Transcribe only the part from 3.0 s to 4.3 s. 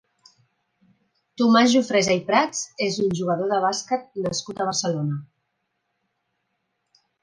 un jugador de bàsquet